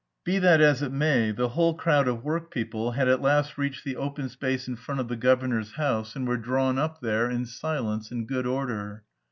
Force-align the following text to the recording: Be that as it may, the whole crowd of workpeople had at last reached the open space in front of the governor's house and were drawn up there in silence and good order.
Be 0.23 0.39
that 0.39 0.61
as 0.61 0.81
it 0.81 0.91
may, 0.91 1.29
the 1.29 1.49
whole 1.49 1.75
crowd 1.75 2.07
of 2.07 2.23
workpeople 2.23 2.93
had 2.93 3.07
at 3.07 3.21
last 3.21 3.55
reached 3.55 3.83
the 3.83 3.97
open 3.97 4.29
space 4.29 4.67
in 4.67 4.75
front 4.75 4.99
of 4.99 5.09
the 5.09 5.15
governor's 5.15 5.73
house 5.73 6.15
and 6.15 6.27
were 6.27 6.37
drawn 6.37 6.79
up 6.79 7.01
there 7.01 7.29
in 7.29 7.45
silence 7.45 8.09
and 8.09 8.27
good 8.27 8.47
order. 8.47 9.03